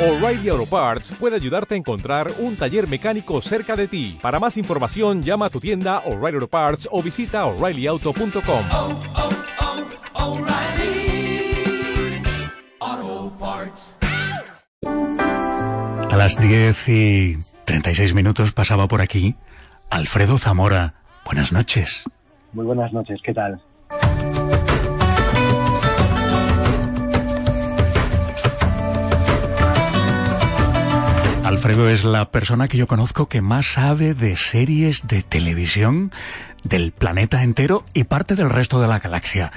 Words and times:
O'Reilly 0.00 0.48
Auto 0.48 0.64
Parts 0.64 1.10
puede 1.18 1.34
ayudarte 1.34 1.74
a 1.74 1.76
encontrar 1.76 2.30
un 2.38 2.56
taller 2.56 2.86
mecánico 2.86 3.42
cerca 3.42 3.74
de 3.74 3.88
ti. 3.88 4.16
Para 4.22 4.38
más 4.38 4.56
información, 4.56 5.24
llama 5.24 5.46
a 5.46 5.50
tu 5.50 5.58
tienda 5.58 6.04
O'Reilly 6.06 6.36
Auto 6.36 6.46
Parts 6.46 6.88
o 6.92 7.02
visita 7.02 7.44
oreillyauto.com. 7.46 8.64
oh, 8.72 9.00
oh, 12.84 13.32
Parts. 13.40 13.96
A 14.84 16.16
las 16.16 16.40
10 16.40 16.88
y 16.88 17.36
36 17.64 18.14
minutos 18.14 18.52
pasaba 18.52 18.86
por 18.86 19.00
aquí 19.00 19.34
Alfredo 19.90 20.38
Zamora. 20.38 20.94
Buenas 21.24 21.52
noches. 21.52 22.04
Muy 22.52 22.64
buenas 22.64 22.92
noches, 22.92 23.18
¿qué 23.24 23.34
tal? 23.34 23.60
Alfredo 31.58 31.88
es 31.88 32.04
la 32.04 32.30
persona 32.30 32.68
que 32.68 32.78
yo 32.78 32.86
conozco 32.86 33.28
que 33.28 33.42
más 33.42 33.66
sabe 33.66 34.14
de 34.14 34.36
series 34.36 35.08
de 35.08 35.24
televisión 35.24 36.12
del 36.62 36.92
planeta 36.92 37.42
entero 37.42 37.84
y 37.94 38.04
parte 38.04 38.36
del 38.36 38.48
resto 38.48 38.80
de 38.80 38.86
la 38.86 39.00
galaxia. 39.00 39.50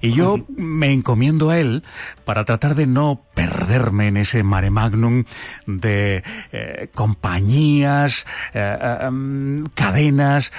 Y 0.00 0.14
yo 0.14 0.44
me 0.48 0.90
encomiendo 0.90 1.50
a 1.50 1.60
él 1.60 1.84
para 2.24 2.44
tratar 2.44 2.74
de 2.74 2.88
no 2.88 3.22
perderme 3.34 4.08
en 4.08 4.16
ese 4.16 4.42
mare 4.42 4.70
magnum 4.70 5.26
de 5.68 6.24
eh, 6.50 6.88
compañías, 6.92 8.26
eh, 8.52 8.76
eh, 8.80 9.06
um, 9.06 9.66
cadenas, 9.74 10.50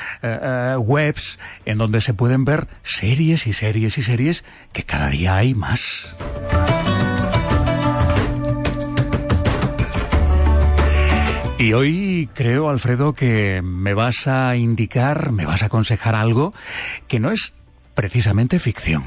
webs, 0.77 1.39
en 1.65 1.77
donde 1.77 1.99
se 1.99 2.13
pueden 2.13 2.45
ver 2.45 2.69
series 2.83 3.47
y 3.47 3.51
series 3.51 3.97
y 3.97 4.01
series 4.01 4.45
que 4.71 4.83
cada 4.83 5.09
día 5.09 5.35
hay 5.35 5.55
más. 5.55 6.15
Y 11.65 11.73
hoy 11.73 12.29
creo, 12.35 12.69
Alfredo, 12.69 13.13
que 13.13 13.63
me 13.63 13.95
vas 13.95 14.27
a 14.27 14.55
indicar, 14.55 15.31
me 15.31 15.47
vas 15.47 15.63
a 15.63 15.65
aconsejar 15.65 16.13
algo 16.13 16.53
que 17.07 17.19
no 17.19 17.31
es 17.31 17.55
precisamente 17.95 18.59
ficción. 18.59 19.01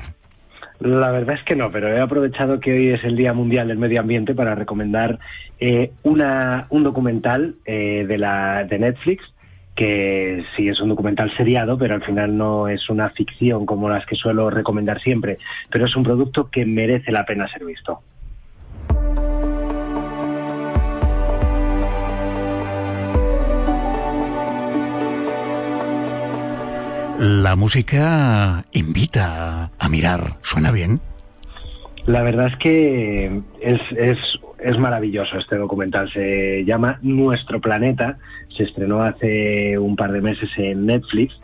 La 0.80 1.12
verdad 1.12 1.36
es 1.36 1.44
que 1.44 1.54
no, 1.54 1.70
pero 1.70 1.86
he 1.96 2.00
aprovechado 2.00 2.58
que 2.58 2.72
hoy 2.72 2.88
es 2.88 3.04
el 3.04 3.14
Día 3.14 3.32
Mundial 3.32 3.68
del 3.68 3.78
Medio 3.78 4.00
Ambiente 4.00 4.34
para 4.34 4.56
recomendar 4.56 5.20
eh, 5.60 5.92
una, 6.02 6.66
un 6.70 6.82
documental 6.82 7.54
eh, 7.64 8.04
de, 8.08 8.18
la, 8.18 8.64
de 8.64 8.80
Netflix 8.80 9.22
que 9.76 10.44
sí 10.56 10.68
es 10.68 10.80
un 10.80 10.88
documental 10.88 11.32
seriado, 11.36 11.78
pero 11.78 11.94
al 11.94 12.02
final 12.02 12.36
no 12.36 12.66
es 12.66 12.90
una 12.90 13.10
ficción 13.10 13.66
como 13.66 13.88
las 13.88 14.04
que 14.04 14.16
suelo 14.16 14.50
recomendar 14.50 15.00
siempre, 15.00 15.38
pero 15.70 15.84
es 15.84 15.94
un 15.94 16.02
producto 16.02 16.50
que 16.50 16.66
merece 16.66 17.12
la 17.12 17.24
pena 17.24 17.46
ser 17.46 17.64
visto. 17.64 18.02
La 27.18 27.56
música 27.56 28.64
invita 28.70 29.72
a 29.76 29.88
mirar. 29.88 30.36
¿Suena 30.42 30.70
bien? 30.70 31.00
La 32.06 32.22
verdad 32.22 32.46
es 32.46 32.56
que 32.58 33.40
es, 33.60 33.80
es, 33.96 34.18
es 34.60 34.78
maravilloso 34.78 35.36
este 35.36 35.56
documental. 35.56 36.08
Se 36.12 36.64
llama 36.64 37.00
Nuestro 37.02 37.60
Planeta. 37.60 38.18
Se 38.56 38.62
estrenó 38.62 39.02
hace 39.02 39.76
un 39.78 39.96
par 39.96 40.12
de 40.12 40.20
meses 40.20 40.48
en 40.58 40.86
Netflix. 40.86 41.34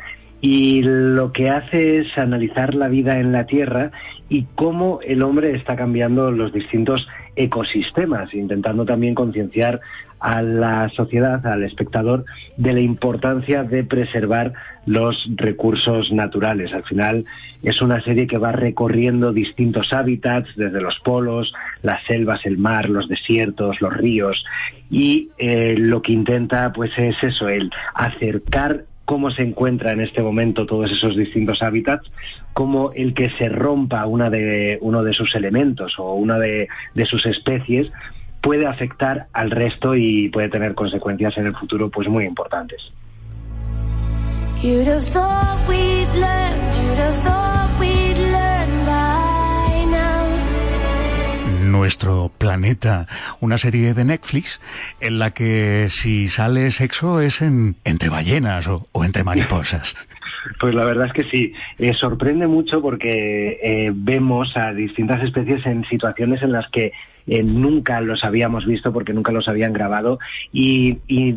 Y 0.41 0.85
lo 0.85 1.33
que 1.33 1.51
hace 1.51 1.99
es 1.99 2.19
analizar 2.19 2.77
la 2.77 2.87
vida 2.87 3.19
en 3.19 3.33
la 3.33 3.47
Tierra 3.47 3.91
y 4.29 4.45
cómo 4.55 5.01
el 5.05 5.25
hombre 5.25 5.57
está 5.57 5.75
cambiando 5.75 6.31
los 6.31 6.53
distintos 6.53 7.05
ecosistemas, 7.35 8.33
intentando 8.33 8.85
también 8.85 9.17
concienciar 9.17 9.81
a 10.25 10.41
la 10.41 10.89
sociedad, 10.97 11.47
al 11.47 11.65
espectador, 11.65 12.25
de 12.57 12.73
la 12.73 12.81
importancia 12.81 13.63
de 13.63 13.85
preservar 13.85 14.55
los 14.87 15.15
recursos 15.37 16.11
naturales. 16.13 16.73
Al 16.73 16.83
final 16.85 17.27
es 17.63 17.83
una 17.83 18.03
serie 18.03 18.27
que 18.27 18.39
va 18.39 18.51
recorriendo 18.51 19.35
distintos 19.35 19.93
hábitats, 19.93 20.49
desde 20.57 20.81
los 20.81 20.99
polos, 21.01 21.53
las 21.83 22.03
selvas, 22.07 22.41
el 22.47 22.57
mar, 22.57 22.89
los 22.89 23.07
desiertos, 23.07 23.83
los 23.83 23.95
ríos, 23.95 24.43
y 24.91 25.29
eh, 25.37 25.75
lo 25.77 26.01
que 26.01 26.13
intenta 26.13 26.73
pues 26.73 26.91
es 26.97 27.17
eso, 27.23 27.47
el 27.47 27.71
acercar 27.95 28.87
cómo 29.05 29.31
se 29.31 29.43
encuentra 29.43 29.93
en 29.93 30.01
este 30.01 30.23
momento 30.23 30.65
todos 30.65 30.91
esos 30.91 31.19
distintos 31.19 31.61
hábitats, 31.61 32.11
cómo 32.55 32.93
el 32.93 33.13
que 33.13 33.29
se 33.37 33.51
rompa 33.51 34.07
una 34.07 34.31
de, 34.31 34.79
uno 34.81 35.03
de 35.03 35.13
sus 35.13 35.35
elementos 35.35 35.99
o 35.99 36.15
una 36.15 36.39
de, 36.39 36.69
de 36.95 37.05
sus 37.05 37.27
especies 37.27 37.91
puede 38.45 38.67
afectar 38.67 39.27
al 39.33 39.51
resto 39.51 39.95
y 39.95 40.29
puede 40.29 40.51
tener 40.51 40.75
consecuencias 40.75 41.37
en 41.39 41.47
el 41.47 41.57
futuro 41.57 41.91
pues 41.91 42.07
muy 42.09 42.25
importantes. 42.25 42.79
Nuestro 51.63 52.31
planeta, 52.37 53.07
una 53.41 53.57
serie 53.57 53.95
de 53.95 54.05
Netflix 54.05 54.61
en 55.01 55.19
la 55.19 55.31
que 55.31 55.89
si 55.89 56.29
sale 56.29 56.71
sexo 56.71 57.21
es 57.21 57.41
en, 57.41 57.77
entre 57.85 58.11
ballenas 58.11 58.69
o, 58.69 58.87
o 58.93 59.05
entre 59.05 59.25
mariposas. 59.25 59.97
Pues 60.61 60.75
la 60.75 60.85
verdad 60.85 61.07
es 61.07 61.13
que 61.13 61.31
sí, 61.31 61.53
eh, 61.79 61.93
sorprende 61.99 62.47
mucho 62.47 62.81
porque 62.81 63.59
eh, 63.63 63.91
vemos 63.95 64.53
a 64.57 64.73
distintas 64.73 65.23
especies 65.23 65.65
en 65.67 65.85
situaciones 65.85 66.43
en 66.43 66.53
las 66.53 66.69
que 66.71 66.93
eh, 67.27 67.43
nunca 67.43 68.01
los 68.01 68.25
habíamos 68.25 68.67
visto 68.67 68.93
porque 68.93 69.13
nunca 69.13 69.33
los 69.33 69.49
habían 69.49 69.73
grabado 69.73 70.19
y, 70.53 70.95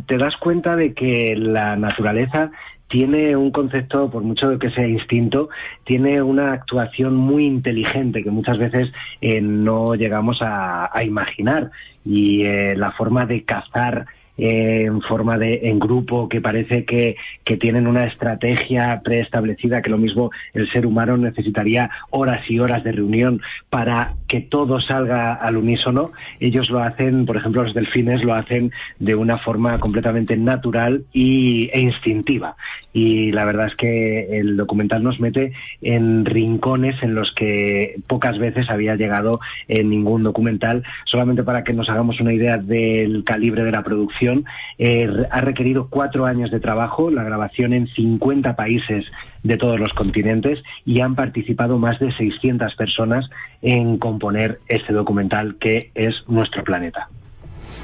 te 0.08 0.18
das 0.18 0.36
cuenta 0.38 0.76
de 0.76 0.94
que 0.94 1.36
la 1.36 1.76
naturaleza 1.76 2.52
tiene 2.90 3.36
un 3.36 3.52
concepto, 3.52 4.10
por 4.10 4.24
mucho 4.24 4.58
que 4.60 4.70
sea 4.72 4.88
instinto, 4.88 5.50
tiene 5.84 6.22
una 6.22 6.54
actuación 6.54 7.16
muy 7.16 7.46
inteligente 7.46 8.24
que 8.24 8.32
muchas 8.32 8.58
veces 8.58 8.90
eh, 9.20 9.42
no 9.42 9.96
llegamos 9.96 10.42
a, 10.42 10.90
a 10.98 11.04
imaginar. 11.04 11.72
Y 12.06 12.46
eh, 12.46 12.76
la 12.78 12.92
forma 12.94 13.26
de 13.26 13.44
cazar 13.44 14.06
en 14.38 15.02
forma 15.02 15.38
de 15.38 15.62
en 15.64 15.80
grupo 15.80 16.30
que 16.30 16.42
parece 16.42 16.86
que, 16.86 17.16
que 17.44 17.58
tienen 17.58 17.88
una 17.88 18.06
estrategia 18.06 19.02
preestablecida 19.04 19.82
que 19.82 19.90
lo 19.90 19.98
mismo 19.98 20.32
el 20.54 20.72
ser 20.72 20.86
humano 20.86 21.18
necesitaría 21.18 21.90
horas 22.12 22.42
y 22.50 22.60
horas 22.60 22.84
de 22.84 22.92
reunión 22.92 23.42
para 23.70 24.14
que 24.28 24.42
todo 24.42 24.80
salga 24.80 25.34
al 25.34 25.58
unísono. 25.58 26.12
Ellos 26.40 26.70
lo 26.70 26.80
hacen 26.80 27.26
por 27.26 27.38
ejemplo 27.38 27.64
los 27.64 27.74
delfines 27.74 28.24
lo 28.24 28.34
hacen 28.34 28.72
de 29.00 29.16
una 29.16 29.38
forma 29.40 29.80
completamente 29.80 30.38
natural 30.38 31.04
y, 31.14 31.70
e 31.74 31.82
instintiva 31.82 32.56
y 32.98 33.32
la 33.32 33.46
verdad 33.46 33.68
es 33.68 33.76
que 33.76 34.40
el 34.40 34.58
documental 34.58 35.04
nos 35.04 35.20
mete 35.20 35.54
en 35.84 36.26
rincones 36.26 36.96
en 37.04 37.14
los 37.14 37.32
que 37.32 37.94
pocas 38.08 38.40
veces 38.40 38.72
había 38.72 38.96
llegado 38.96 39.40
en 39.68 39.92
ningún 39.92 40.24
documental 40.24 40.84
solamente 41.06 41.44
para 41.44 41.64
que 41.64 41.74
nos 41.74 41.90
hagamos 41.90 42.20
una 42.20 42.34
idea 42.34 42.58
del 42.58 43.24
calibre 43.24 43.64
de 43.64 43.72
la 43.72 43.84
producción 43.84 44.46
eh, 44.80 45.08
ha 45.30 45.42
requerido 45.42 45.90
cuatro 45.92 46.26
años 46.26 46.50
de 46.50 46.60
trabajo, 46.60 47.12
la 47.12 47.24
grabación 47.24 47.74
en 47.74 47.88
50 47.88 48.56
países 48.56 49.06
de 49.44 49.58
todos 49.58 49.80
los 49.80 49.94
continentes 49.94 50.58
y 50.84 51.02
han 51.02 51.14
participado 51.14 51.78
más 51.78 52.00
de 52.00 52.12
600 52.14 52.74
personas 52.74 53.30
en 53.62 54.00
componer 54.00 54.60
este 54.70 54.92
documental 54.92 55.58
que 55.60 55.92
es 55.94 56.16
Nuestro 56.28 56.64
Planeta. 56.64 57.10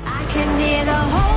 I 0.06 0.26
can 0.34 0.60
hear 0.60 0.84
the 0.86 1.33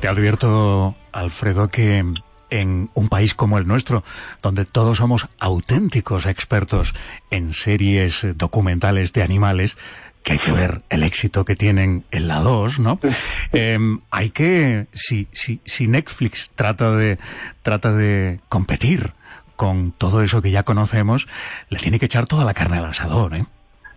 Te 0.00 0.08
advierto, 0.08 0.96
Alfredo, 1.12 1.68
que 1.68 2.02
en 2.48 2.90
un 2.94 3.08
país 3.10 3.34
como 3.34 3.58
el 3.58 3.66
nuestro, 3.66 4.02
donde 4.42 4.64
todos 4.64 4.96
somos 4.96 5.28
auténticos 5.38 6.24
expertos 6.24 6.94
en 7.30 7.52
series 7.52 8.26
documentales 8.34 9.12
de 9.12 9.22
animales, 9.22 9.76
que 10.22 10.32
hay 10.32 10.38
que 10.38 10.52
ver 10.52 10.82
el 10.88 11.02
éxito 11.02 11.44
que 11.44 11.54
tienen 11.54 12.04
en 12.10 12.28
la 12.28 12.40
2, 12.40 12.78
¿no? 12.78 12.98
Eh, 13.52 13.78
hay 14.10 14.30
que, 14.30 14.86
si, 14.94 15.28
si, 15.32 15.60
si 15.66 15.86
Netflix 15.86 16.50
trata 16.54 16.92
de, 16.92 17.18
trata 17.62 17.92
de 17.92 18.40
competir 18.48 19.12
con 19.56 19.92
todo 19.92 20.22
eso 20.22 20.40
que 20.40 20.50
ya 20.50 20.62
conocemos, 20.62 21.28
le 21.68 21.78
tiene 21.78 21.98
que 21.98 22.06
echar 22.06 22.26
toda 22.26 22.46
la 22.46 22.54
carne 22.54 22.78
al 22.78 22.86
asador, 22.86 23.34
¿eh? 23.36 23.46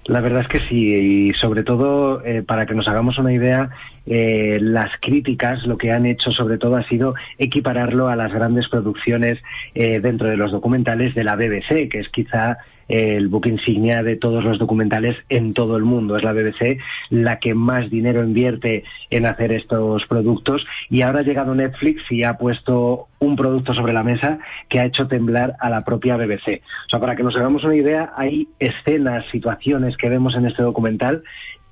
La 0.06 0.20
verdad 0.20 0.42
es 0.42 0.48
que 0.50 0.68
sí, 0.68 1.30
y 1.30 1.34
sobre 1.34 1.64
todo, 1.64 2.24
eh, 2.26 2.44
para 2.44 2.66
que 2.66 2.74
nos 2.74 2.88
hagamos 2.88 3.18
una 3.18 3.32
idea, 3.32 3.70
eh, 4.06 4.58
las 4.62 4.90
críticas 5.00 5.64
lo 5.66 5.78
que 5.78 5.94
han 5.94 6.06
hecho 6.06 6.30
sobre 6.30 6.58
todo 6.58 6.76
ha 6.76 6.88
sido 6.90 7.16
equipararlo 7.38 8.10
a 8.10 8.18
las 8.18 8.34
grandes 8.34 8.68
producciones 8.68 9.40
eh, 9.76 10.02
dentro 10.02 10.28
de 10.28 10.36
los 10.36 10.52
documentales 10.52 11.16
de 11.16 11.24
la 11.24 11.38
BBC, 11.38 11.88
que 11.88 12.00
es 12.00 12.10
quizá 12.10 12.58
el 12.94 13.28
buque 13.28 13.50
insignia 13.50 14.04
de 14.04 14.18
todos 14.18 14.44
los 14.44 14.60
documentales 14.60 15.18
en 15.30 15.56
todo 15.56 15.78
el 15.78 15.84
mundo. 15.84 16.16
Es 16.16 16.24
la 16.24 16.32
BBC 16.32 16.78
la 17.10 17.40
que 17.40 17.56
más 17.56 17.90
dinero 17.90 18.24
invierte 18.24 18.84
en 19.10 19.26
hacer 19.26 19.52
estos 19.52 20.06
productos 20.06 20.64
y 20.92 21.02
ahora 21.02 21.22
ha 21.22 21.24
llegado 21.24 21.56
Netflix 21.56 22.04
y 22.12 22.22
ha 22.22 22.38
puesto 22.38 23.08
un 23.18 23.36
producto 23.36 23.74
sobre 23.74 23.94
la 23.94 24.04
mesa 24.04 24.38
que 24.70 24.80
ha 24.80 24.86
hecho 24.86 25.08
temblar 25.08 25.56
a 25.60 25.72
la 25.72 25.84
propia 25.84 26.18
BBC. 26.18 26.62
O 26.86 26.90
sea, 26.92 27.00
para 27.00 27.16
que 27.16 27.24
nos 27.24 27.36
hagamos 27.36 27.64
una 27.64 27.76
idea, 27.76 28.14
hay 28.16 28.48
escenas, 28.60 29.26
situaciones 29.32 29.98
que 29.98 30.10
vemos 30.10 30.36
en 30.36 30.46
este 30.46 30.62
documental 30.62 31.24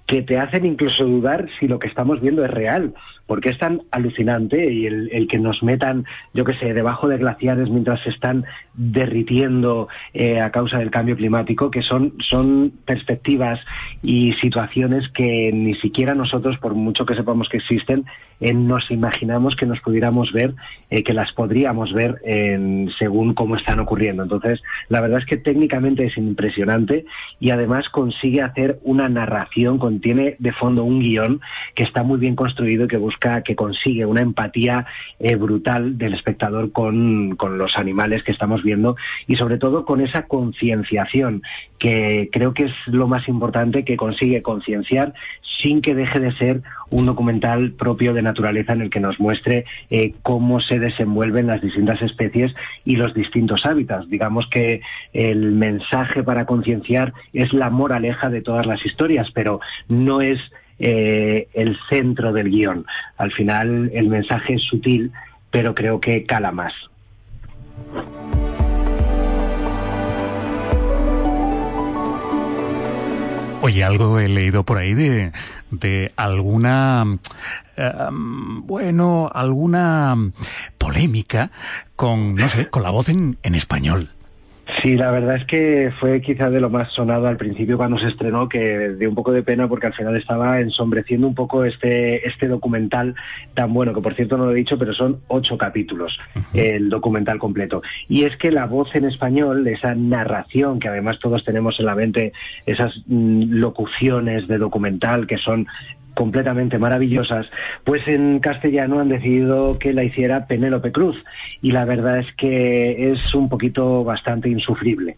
que 0.08 0.24
te 0.24 0.40
hacen 0.40 0.66
incluso 0.66 1.06
dudar 1.06 1.50
si 1.60 1.68
lo 1.68 1.78
que 1.78 1.88
estamos 1.88 2.20
viendo 2.20 2.44
es 2.44 2.50
real, 2.50 2.96
porque 3.31 3.51
es 3.51 3.57
tan 3.57 3.83
alucinante 3.92 4.74
y 4.74 4.88
el, 4.88 5.10
el 5.13 5.25
que 5.30 5.39
nos 5.39 5.63
metan, 5.63 6.04
yo 6.33 6.44
qué 6.44 6.54
sé, 6.56 6.74
debajo 6.74 7.07
de 7.07 7.18
glaciares 7.18 7.69
mientras 7.69 8.04
se 8.04 8.10
están 8.10 8.44
derritiendo 8.74 9.88
eh, 10.13 10.42
a 10.42 10.51
causa 10.51 10.80
del 10.80 10.92
cambio 10.92 11.16
climático, 11.16 11.72
que 11.72 11.81
son, 11.81 12.13
son 12.28 12.74
perspectivas 12.83 13.57
y 14.04 14.33
situaciones 14.42 15.06
que 15.13 15.50
ni 15.54 15.75
siquiera 15.75 16.13
nosotros, 16.13 16.57
por 16.57 16.75
mucho 16.75 17.06
que 17.06 17.16
sepamos 17.16 17.48
que 17.48 17.60
existen, 17.60 18.04
eh, 18.42 18.54
nos 18.54 18.92
imaginamos 18.92 19.56
que 19.56 19.66
nos 19.66 19.80
pudiéramos 19.80 20.32
ver, 20.34 20.54
eh, 20.90 21.04
que 21.04 21.14
las 21.14 21.32
podríamos 21.32 21.94
ver 21.94 22.18
en- 22.26 22.90
según 23.00 23.34
cómo 23.34 23.56
están 23.56 23.80
ocurriendo. 23.80 24.24
Entonces, 24.24 24.62
la 24.90 25.00
verdad 25.00 25.20
es 25.20 25.26
que 25.26 25.38
técnicamente 25.38 26.06
es 26.06 26.18
impresionante 26.18 27.06
y 27.40 27.52
además 27.52 27.88
consigue 27.90 28.42
hacer 28.42 28.80
una 28.84 29.08
narración, 29.08 29.78
contiene 29.78 30.36
de 30.40 30.52
fondo 30.52 30.84
un 30.84 31.00
guion 31.00 31.40
que 31.76 31.84
está 31.84 32.04
muy 32.04 32.20
bien 32.20 32.36
construido 32.36 32.86
y 32.86 32.88
que 32.88 32.98
busca, 32.98 33.42
que 33.44 33.56
consigue 33.56 34.06
una 34.06 34.22
empatía 34.22 34.86
eh, 35.20 35.36
brutal 35.36 35.98
del 35.98 36.14
espectador 36.16 36.72
con, 36.72 37.36
con 37.38 37.58
los 37.58 37.78
animales 37.78 38.24
que 38.24 38.32
estamos 38.32 38.64
viendo 38.64 38.96
y 39.28 39.36
sobre 39.38 39.58
todo 39.58 39.86
con 39.86 40.02
esa 40.02 40.28
concienciación 40.28 41.44
que 41.80 42.30
creo 42.32 42.54
que 42.54 42.64
es 42.66 42.72
lo 42.88 43.08
más 43.08 43.28
importante 43.28 43.84
que 43.86 43.98
consigue 43.98 44.42
concienciar 44.42 45.14
sin 45.62 45.81
que 45.81 45.96
deje 45.96 46.19
de 46.19 46.36
ser 46.38 46.62
un 46.90 47.06
documental 47.06 47.72
propio 47.72 48.13
de 48.13 48.22
naturaleza 48.22 48.74
en 48.74 48.81
el 48.81 48.90
que 48.90 49.00
nos 49.00 49.19
muestre 49.19 49.66
eh, 49.90 50.13
cómo 50.24 50.60
se 50.60 50.80
desenvuelven 50.80 51.48
las 51.48 51.62
distintas 51.62 52.02
especies 52.02 52.54
y 52.86 52.96
los 52.96 53.13
distintos 53.13 53.66
hábitats. 53.66 54.10
Digamos 54.10 54.48
que 54.50 54.81
el 55.13 55.52
mensaje 55.52 56.24
para 56.24 56.46
concienciar 56.46 57.13
es 57.34 57.54
la 57.54 57.69
moraleja 57.69 58.30
de 58.30 58.42
todas 58.42 58.66
las 58.66 58.86
historias, 58.86 59.28
pero 59.34 59.60
no 59.88 60.22
es 60.22 60.40
eh, 60.80 61.48
el 61.54 61.78
centro 61.90 62.34
del 62.34 62.50
guion. 62.50 62.86
Al 63.18 63.31
final 63.31 63.92
el 63.94 64.10
mensaje 64.10 64.56
es 64.56 64.63
sutil, 64.63 65.12
pero 65.52 65.75
creo 65.75 66.00
que 66.02 66.25
cala 66.25 66.52
más. 66.52 66.74
Oye, 73.62 73.84
algo 73.84 74.19
he 74.19 74.28
leído 74.28 74.63
por 74.63 74.80
ahí 74.80 74.96
de, 74.96 75.31
de 75.69 76.12
alguna, 76.16 77.19
eh, 77.78 77.94
bueno, 78.12 79.30
alguna 79.31 80.16
polémica 80.80 81.52
con, 81.96 82.34
no 82.36 82.50
sé, 82.50 82.69
con 82.69 82.81
la 82.81 82.90
voz 82.90 83.10
en, 83.10 83.38
en 83.44 83.54
español. 83.54 84.10
Sí, 84.81 84.98
la 84.98 85.12
verdad 85.12 85.36
es 85.36 85.45
que 85.45 85.92
fue 86.00 86.22
quizá 86.22 86.50
de 86.50 86.60
lo 86.60 86.72
más 86.72 86.92
sonado 86.94 87.28
al 87.28 87.38
principio 87.38 87.78
cuando 87.78 88.00
se 88.00 88.07
estrenó, 88.07 88.50
que 88.50 88.94
dio 88.98 89.10
un 89.10 89.16
poco 89.16 89.31
de 89.31 89.44
pena 89.44 89.68
porque 89.68 89.88
al 89.88 89.94
final 89.94 90.16
estaba 90.18 90.60
ensombreciendo 90.60 91.28
un 91.28 91.36
poco 91.36 91.66
este, 91.66 92.28
este 92.28 92.48
documental 92.48 93.13
tan 93.54 93.74
bueno, 93.74 93.94
que 93.94 94.01
por 94.01 94.16
cierto 94.16 94.38
no 94.38 94.45
lo 94.45 94.51
he 94.51 94.56
dicho, 94.56 94.80
pero 94.80 94.94
son 94.94 95.22
ocho 95.28 95.56
capítulos 95.56 96.18
el 96.54 96.89
documental 96.89 97.38
completo. 97.38 97.83
Y 98.07 98.24
es 98.24 98.36
que 98.38 98.51
la 98.51 98.66
voz 98.66 98.89
en 98.95 99.06
español, 99.06 99.68
esa 99.68 99.94
narración 99.94 100.80
que 100.80 100.88
además 100.88 101.19
todos 101.19 101.44
tenemos 101.44 101.80
en 101.80 101.86
la 101.86 101.95
mente, 101.95 102.34
esas 102.66 102.92
mm, 103.06 103.51
locuciones 103.51 104.48
de 104.48 104.57
documental 104.57 105.27
que 105.27 105.38
son 105.38 105.68
completamente 106.13 106.78
maravillosas, 106.78 107.48
pues 107.84 108.08
en 108.08 108.40
castellano 108.40 109.00
han 109.00 109.10
decidido 109.10 109.80
que 109.80 109.94
la 109.94 110.04
hiciera 110.04 110.48
Penélope 110.48 110.92
Cruz 110.92 111.18
y 111.62 111.72
la 111.72 111.86
verdad 111.86 112.19
es 112.19 112.28
que 112.38 113.12
es 113.12 113.34
un 113.34 113.50
poquito 113.50 114.04
bastante 114.04 114.50
insufrible. 114.50 115.18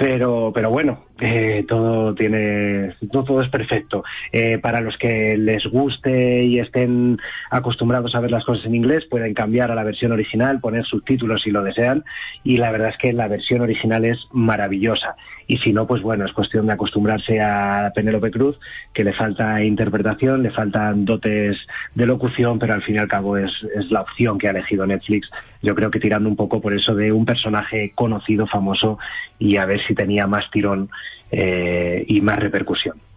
Pero, 0.00 0.50
pero 0.54 0.70
bueno, 0.70 1.04
eh, 1.20 1.62
todo 1.68 2.14
tiene, 2.14 2.94
no 3.12 3.22
todo 3.22 3.42
es 3.42 3.50
perfecto. 3.50 4.02
Eh, 4.32 4.56
para 4.56 4.80
los 4.80 4.96
que 4.96 5.36
les 5.36 5.62
guste 5.66 6.42
y 6.42 6.58
estén 6.58 7.18
acostumbrados 7.50 8.14
a 8.14 8.20
ver 8.20 8.30
las 8.30 8.46
cosas 8.46 8.64
en 8.64 8.76
inglés, 8.76 9.04
pueden 9.10 9.34
cambiar 9.34 9.70
a 9.70 9.74
la 9.74 9.84
versión 9.84 10.12
original, 10.12 10.58
poner 10.58 10.86
subtítulos 10.86 11.42
si 11.42 11.50
lo 11.50 11.62
desean, 11.62 12.02
y 12.44 12.56
la 12.56 12.70
verdad 12.70 12.88
es 12.88 12.96
que 12.96 13.12
la 13.12 13.28
versión 13.28 13.60
original 13.60 14.06
es 14.06 14.16
maravillosa. 14.32 15.16
Y 15.50 15.58
si 15.58 15.72
no, 15.72 15.84
pues 15.84 16.00
bueno, 16.00 16.24
es 16.24 16.32
cuestión 16.32 16.68
de 16.68 16.74
acostumbrarse 16.74 17.40
a 17.40 17.90
Penélope 17.92 18.30
Cruz, 18.30 18.56
que 18.94 19.02
le 19.02 19.12
falta 19.12 19.60
interpretación, 19.64 20.44
le 20.44 20.52
faltan 20.52 21.04
dotes 21.04 21.56
de 21.92 22.06
locución, 22.06 22.60
pero 22.60 22.74
al 22.74 22.84
fin 22.84 22.94
y 22.94 22.98
al 22.98 23.08
cabo 23.08 23.36
es, 23.36 23.50
la 23.90 24.02
opción 24.02 24.38
que 24.38 24.46
ha 24.46 24.52
elegido 24.52 24.86
Netflix. 24.86 25.28
Yo 25.60 25.74
creo 25.74 25.90
que 25.90 25.98
tirando 25.98 26.28
un 26.28 26.36
poco 26.36 26.60
por 26.60 26.72
eso 26.72 26.94
de 26.94 27.10
un 27.10 27.24
personaje 27.24 27.90
conocido, 27.96 28.46
famoso, 28.46 29.00
y 29.40 29.56
a 29.56 29.66
ver 29.66 29.84
si 29.88 29.92
tenía 29.92 30.28
más 30.28 30.48
tirón 30.52 30.88
eh, 31.32 32.04
y 32.06 32.20
más 32.20 32.38
repercusión. 32.38 33.09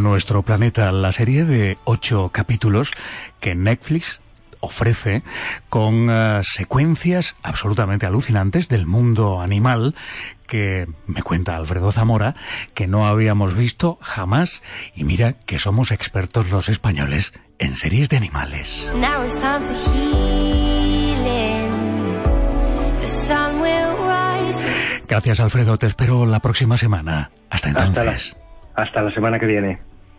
Nuestro 0.00 0.42
planeta, 0.42 0.90
la 0.92 1.12
serie 1.12 1.44
de 1.44 1.76
ocho 1.84 2.30
capítulos 2.32 2.90
que 3.38 3.54
Netflix 3.54 4.20
ofrece 4.60 5.22
con 5.68 6.08
eh, 6.08 6.40
secuencias 6.42 7.36
absolutamente 7.42 8.06
alucinantes 8.06 8.68
del 8.68 8.86
mundo 8.86 9.42
animal 9.42 9.94
que 10.46 10.86
me 11.06 11.22
cuenta 11.22 11.56
Alfredo 11.56 11.92
Zamora 11.92 12.34
que 12.72 12.86
no 12.86 13.06
habíamos 13.06 13.54
visto 13.54 13.98
jamás 14.00 14.62
y 14.94 15.04
mira 15.04 15.34
que 15.34 15.58
somos 15.58 15.90
expertos 15.92 16.50
los 16.50 16.70
españoles 16.70 17.34
en 17.58 17.76
series 17.76 18.08
de 18.08 18.16
animales. 18.16 18.90
Gracias 25.08 25.40
Alfredo, 25.40 25.76
te 25.76 25.86
espero 25.86 26.24
la 26.24 26.40
próxima 26.40 26.78
semana. 26.78 27.30
Hasta 27.50 27.68
Hasta 27.68 27.80
la, 27.80 27.86
entonces. 27.86 28.36
hasta 28.74 29.02
la 29.02 29.12
semana 29.12 29.38
que 29.38 29.46
viene. 29.46 29.89